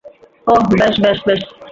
[0.47, 1.41] ওহ, বেশ, বেশ, বেশ।